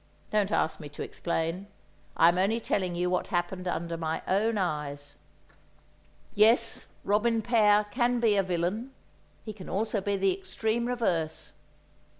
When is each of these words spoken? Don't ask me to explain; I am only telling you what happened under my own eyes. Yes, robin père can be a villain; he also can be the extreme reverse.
Don't 0.31 0.51
ask 0.51 0.79
me 0.79 0.89
to 0.89 1.03
explain; 1.03 1.67
I 2.17 2.29
am 2.29 2.39
only 2.39 2.59
telling 2.59 2.95
you 2.95 3.07
what 3.07 3.27
happened 3.27 3.67
under 3.67 3.97
my 3.97 4.23
own 4.27 4.57
eyes. 4.57 5.17
Yes, 6.33 6.87
robin 7.03 7.43
père 7.43 7.85
can 7.91 8.19
be 8.19 8.35
a 8.35 8.41
villain; 8.41 8.93
he 9.45 9.53
also 9.69 9.99
can 10.01 10.05
be 10.13 10.17
the 10.17 10.35
extreme 10.35 10.87
reverse. 10.87 11.53